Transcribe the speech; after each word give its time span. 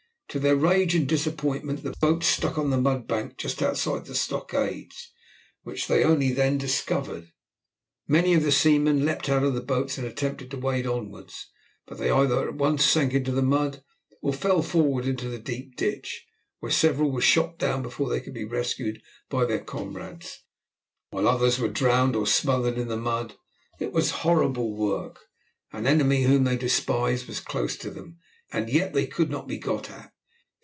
To 0.35 0.39
their 0.39 0.55
rage 0.55 0.95
and 0.95 1.09
disappointment, 1.09 1.83
the 1.83 1.93
boats 1.99 2.25
stuck 2.27 2.57
on 2.57 2.69
the 2.69 2.77
mudbank 2.77 3.35
just 3.37 3.61
outside 3.61 4.05
the 4.05 4.15
stockades, 4.15 5.11
which 5.63 5.87
they 5.89 6.05
only 6.05 6.31
then 6.31 6.57
discovered. 6.57 7.33
Many 8.07 8.33
of 8.35 8.43
the 8.43 8.51
seamen 8.53 9.03
leaped 9.05 9.27
out 9.27 9.43
of 9.43 9.55
the 9.55 9.59
boats 9.61 9.97
and 9.97 10.07
attempted 10.07 10.49
to 10.51 10.57
wade 10.57 10.87
onwards, 10.87 11.49
but 11.85 11.97
they 11.97 12.09
either 12.09 12.47
at 12.47 12.55
once 12.55 12.85
sank 12.85 13.13
into 13.13 13.33
the 13.33 13.41
mud 13.41 13.83
or 14.21 14.31
fell 14.31 14.61
forward 14.61 15.03
into 15.05 15.27
the 15.27 15.37
deep 15.37 15.75
ditch, 15.75 16.25
where 16.59 16.71
several 16.71 17.11
were 17.11 17.19
shot 17.19 17.59
down 17.59 17.83
before 17.83 18.07
they 18.07 18.21
could 18.21 18.33
be 18.33 18.45
rescued 18.45 19.01
by 19.29 19.43
their 19.43 19.59
comrades, 19.59 20.43
while 21.09 21.27
others 21.27 21.59
were 21.59 21.67
drowned 21.67 22.15
or 22.15 22.25
smothered 22.25 22.77
in 22.77 22.87
the 22.87 22.95
mud. 22.95 23.35
It 23.81 23.91
was 23.91 24.11
horrible 24.11 24.77
work. 24.77 25.25
An 25.73 25.85
enemy 25.85 26.23
whom 26.23 26.45
they 26.45 26.55
despised 26.55 27.27
was 27.27 27.41
close 27.41 27.75
to 27.79 27.91
them, 27.91 28.19
and 28.49 28.69
yet 28.69 28.93
could 29.11 29.29
not 29.29 29.45
be 29.49 29.57
got 29.57 29.89
at. 29.91 30.13